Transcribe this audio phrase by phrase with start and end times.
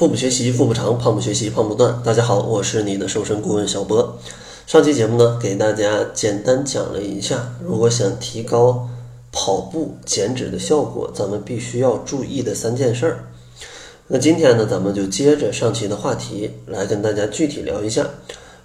[0.00, 2.02] 腹部学习腹部长，胖不学习胖不断。
[2.02, 4.18] 大家好，我是你的瘦身顾问小波。
[4.66, 8.88] 上期节目呢，给大家简单讲了一下，如果想提高
[9.30, 13.26] 跑步减脂的效果，咱们必须要注意的三件事儿。
[14.06, 18.08] 那今天呢，咱们就接着上期的话题来跟大家具体聊一下。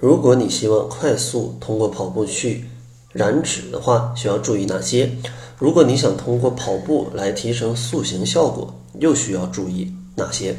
[0.00, 2.66] 如果你希望快速通过跑步去
[3.10, 5.10] 燃脂的话，需要注意哪些？
[5.56, 10.54] 如果你想通过跑步来提升塑形效果，又需要注意哪些？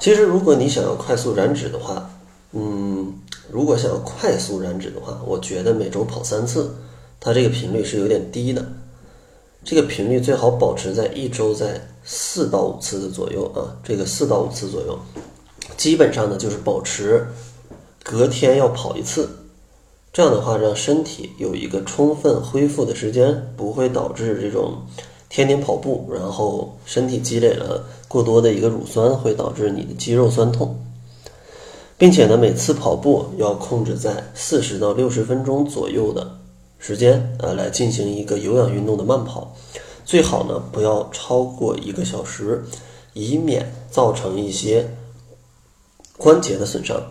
[0.00, 2.08] 其实，如果你想要快速燃脂的话，
[2.52, 3.12] 嗯，
[3.50, 6.72] 如果想要快速燃脂的话，我觉得每周跑三次，
[7.18, 8.64] 它这个频率是有点低的。
[9.64, 14.98] 这个频率最好保持在一周在四到五次的左右啊，这个四到五次左右，
[15.76, 17.26] 基本上呢就是保持
[18.04, 19.28] 隔天要跑一次，
[20.12, 24.86] 这样的话让身体有一个充分恢复的时间，不会导致这种。
[25.28, 30.74] 天天跑步，然后身体积累了过多的一个乳酸，会导致你的肌肉酸痛，
[31.98, 36.38] 并且呢，每次跑步要控制在四十到六十分钟左右的
[36.78, 39.54] 时间，呃，来进行一个有氧运动的慢跑，
[40.04, 42.64] 最好呢不要超过一个小时，
[43.12, 44.88] 以免造成一些
[46.16, 47.02] 关节的损伤。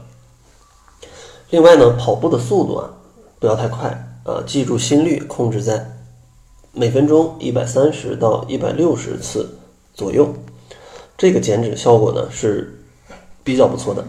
[1.51, 2.89] 另外呢，跑步的速度啊
[3.39, 3.89] 不要太快，
[4.23, 5.93] 啊，记住心率控制在。
[6.77, 9.57] 每分钟一百三十到一百六十次
[9.95, 10.31] 左右，
[11.17, 12.79] 这个减脂效果呢是
[13.43, 14.05] 比较不错的。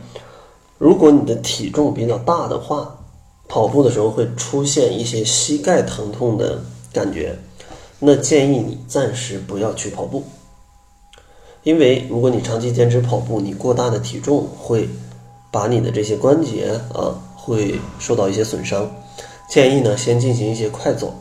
[0.77, 2.95] 如果你的体重比较大的话，
[3.49, 7.39] 跑步的时候会出现一些膝盖疼痛的感觉，
[7.99, 10.23] 那建议你暂时不要去跑步，
[11.63, 14.87] 因为如果你长期坚持跑步，你过大的体重会
[15.51, 18.91] 把你的这些关节啊会受到一些损伤。
[19.49, 21.15] 建议呢先进行一些快走。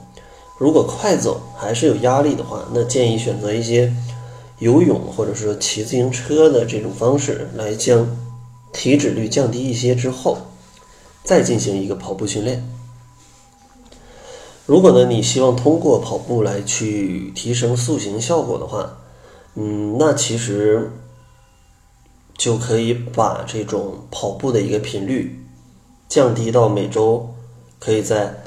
[0.58, 3.94] 如果快走还是有压力的话，那建议选择一些
[4.58, 8.08] 游泳或者说骑自行车的这种方式来将
[8.73, 10.38] 体脂率降低一些之后，
[11.23, 12.67] 再进行一个跑步训练。
[14.65, 18.98] 如果呢你希望通过跑步来去提升塑形效果的话，
[19.54, 20.92] 嗯，那其实
[22.36, 25.39] 就可以把这种跑步的一个频率
[26.10, 27.36] 降低到每周
[27.77, 28.43] 可以在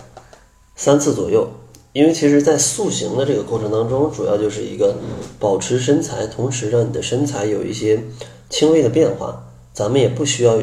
[0.74, 1.48] 三次左右。
[1.92, 4.94] 因为其实，在塑形的这个过程当中，主要就是一个
[5.40, 8.00] 保持身材，同时让你的身材有一些
[8.48, 9.44] 轻微的变化。
[9.72, 10.62] 咱们也不需要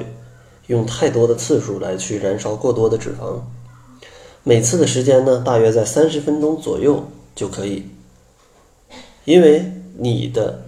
[0.68, 3.40] 用太多的次数来去燃烧过多的脂肪。
[4.44, 7.04] 每次的时间呢，大约在三十分钟左右
[7.36, 7.84] 就可以。
[9.26, 10.64] 因为你的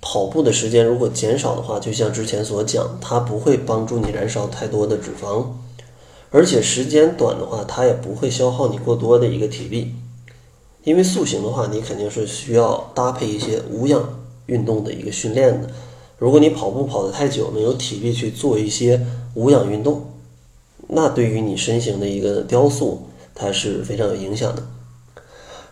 [0.00, 5.46] 跑步的时间如果减少的话，就像之前所讲，它不会帮助你燃烧太多的脂肪。
[6.32, 9.94] 而且时间短的话，它也不会消耗你过多的一个体力，
[10.82, 14.02] 因为塑形的话，你肯定是需要搭配一些无氧
[14.46, 15.68] 运动的一个训练的。
[16.18, 19.04] 如果你跑步跑得太久，没有体力去做一些
[19.34, 20.06] 无氧运动，
[20.88, 23.02] 那对于你身形的一个雕塑，
[23.34, 24.62] 它是非常有影响的。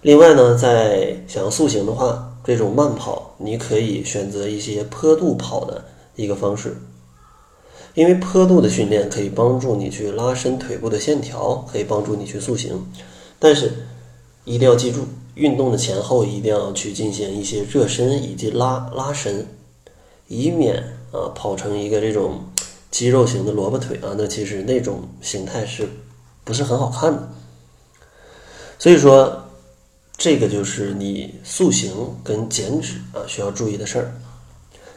[0.02, 6.76] 另外呢，在想要塑形的话，这种慢跑你可以选择一些坡度跑的一个方式。
[7.94, 12.86] 因为坡度的训练可以帮助你去拉伸腿部的线条，可以帮助你去塑形，
[13.38, 13.72] 但是
[14.44, 19.46] 一定要记住，运动的前后一定要去进行一些热身以及拉拉伸，
[20.28, 20.76] 以免
[21.12, 22.40] 啊跑成一个这种
[22.90, 25.88] 肌肉型的萝卜腿啊，那其实那种形态是
[26.44, 27.28] 不是很好看的？
[28.78, 29.44] 所以说，
[30.16, 31.92] 这个就是你塑形
[32.24, 34.14] 跟减脂啊需要注意的事儿。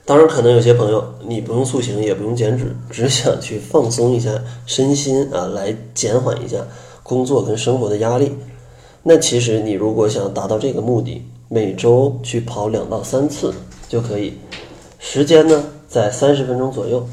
[0.05, 4.29] 当然，可能有些朋友你不用塑形，也不用减脂，只想去放松一下
[4.65, 6.57] 身心啊，来减缓一下
[7.03, 8.35] 工作跟生活的压力。
[9.01, 13.53] 那其实你如果想达到这个目的，每周去跑两到三次
[13.87, 14.33] 就可以，
[14.99, 17.07] 时间呢在三十分钟左右，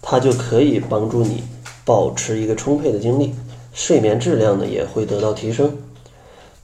[0.00, 1.42] 它就可以帮助你
[1.84, 3.34] 保持一个充沛的精力，
[3.72, 5.76] 睡眠质量呢也会得到提升。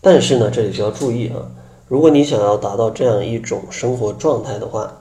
[0.00, 1.50] 但是呢，这里需要注意啊，
[1.88, 5.00] 如果你想要达到这样一种生活状态的话。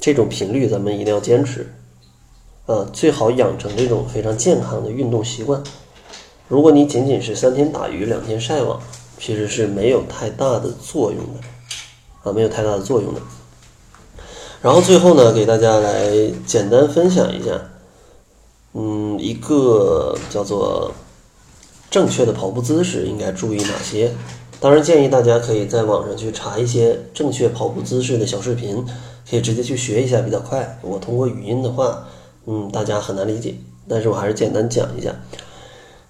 [0.00, 1.72] 这种频率咱们一定要坚持，
[2.66, 5.62] 呃，最好养成这种非常健康的运动习惯。
[6.48, 8.80] 如果你仅仅是三天打鱼两天晒网，
[9.18, 11.40] 其实是没有太大的作用的，
[12.22, 13.20] 啊，没有太大的作用的。
[14.62, 16.10] 然后最后呢，给大家来
[16.46, 17.50] 简单分享一下，
[18.74, 20.92] 嗯，一个叫做
[21.90, 24.14] 正确的跑步姿势应该注意哪些。
[24.60, 28.84] 当然，建议大家可以在网上去查一些正确跑步姿势的小视频，
[29.30, 30.80] 可以直接去学一下，比较快。
[30.82, 32.08] 我通过语音的话，
[32.46, 33.54] 嗯，大家很难理解，
[33.86, 35.14] 但是我还是简单讲一下。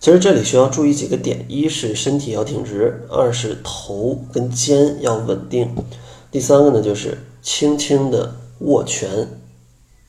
[0.01, 5.75] 其实这里需要注意几个点：一是身体要挺直，二是头跟肩要稳定，
[6.31, 9.29] 第三个呢就是轻轻的握拳，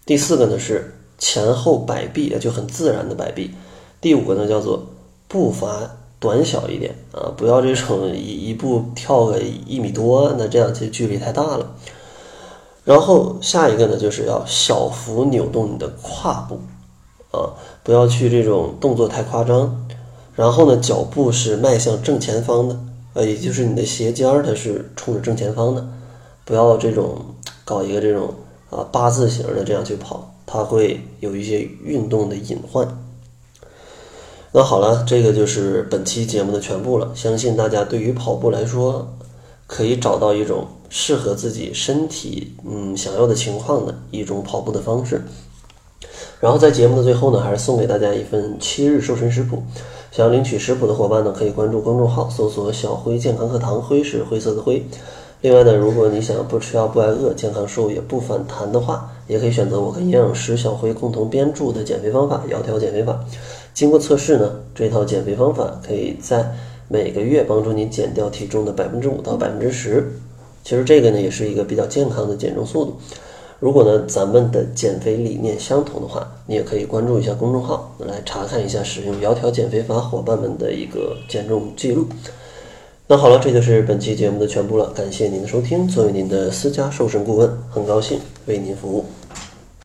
[0.06, 3.52] 第四个呢是前后摆臂，就很自然的摆臂。
[4.00, 4.88] 第五个呢叫做
[5.28, 11.76] 步伐短小一点啊，不要这种一一步跳个一米多，那这样其实距离太大了。
[12.84, 16.60] 然后下一个呢就是要小幅扭动你的胯部
[17.32, 19.86] 啊，不要去这种动作太夸张。
[20.36, 22.80] 然后呢，脚步是迈向正前方的，
[23.14, 25.86] 呃，也就是你的鞋尖儿它是冲着正前方的，
[26.46, 27.18] 不要这种
[27.66, 28.34] 搞一个这种
[28.70, 32.88] 啊八字形的这样去跑，它会有一些运动的隐患。
[34.52, 37.12] 那好了，这个就是本期节目的全部了。
[37.14, 39.08] 相信大家对于跑步来说，
[39.68, 45.22] 可以找到一种适合自己身体嗯想要的情况的一种跑步的方式。
[46.40, 49.62] 然后在节目的最后呢，还是送给大家一份七日瘦身食谱。
[50.12, 54.84] 想要领取食谱的伙伴呢，可以关注公众号，搜索“小辉健康课堂”，辉是灰色的灰。
[55.42, 63.24] 另外呢，如果你想不吃药不挨饿，健康瘦也不反弹的话，也可以选择我跟营养师小辉共同编著的减肥方法——窈窕减肥法。
[63.74, 66.52] 经过测试呢，这套减肥方法可以在
[66.88, 70.12] 每个月帮助你减掉体重的百分之五到百分之十。
[70.64, 72.98] 其实这个呢，也是一个比较健康的减重速度。
[73.60, 82.08] 如果呢，咱们的减肥理念相同的话，你也可以关注一下公众号，来查看一下使用窈窕减肥法伙伴们的一个减重记录。
[83.08, 85.88] 那好了，这就是本期节目的全部了，感谢您的收听。
[85.88, 89.04] 作为您的私家瘦身顾问，很高兴为您服务。